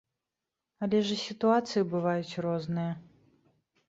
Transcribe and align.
Але 0.85 1.01
ж 1.07 1.17
і 1.19 1.19
сітуацыі 1.23 1.83
бываюць 1.91 2.39
розныя. 2.47 2.93